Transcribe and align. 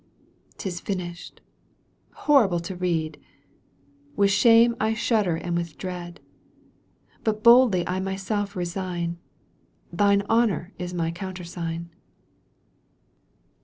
'lis 0.65 0.79
finished. 0.79 1.41
Horrible 2.25 2.59
to 2.59 2.75
read! 2.75 3.19
With 4.15 4.31
shame 4.31 4.75
I 4.79 4.95
shudder 4.95 5.35
and 5.35 5.55
with 5.55 5.77
dread— 5.77 6.21
But 7.23 7.43
boldly 7.43 7.87
I 7.87 7.99
myself 7.99 8.55
resign: 8.55 9.19
Thine 9.93 10.23
honour 10.23 10.73
is 10.79 10.95
my 10.95 11.11
countersign 11.11 11.91